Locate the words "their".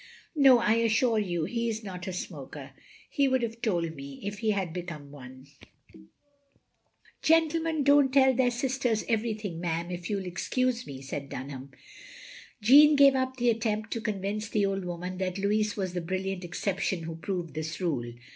8.33-8.49